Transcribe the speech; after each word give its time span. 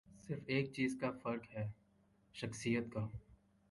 صرف 0.27 0.39
ایک 0.45 0.73
چیز 0.73 0.97
کا 1.01 1.11
فرق 1.11 1.55
ہے، 1.55 1.67
شخصیت 2.33 2.91
کا۔ 2.93 3.07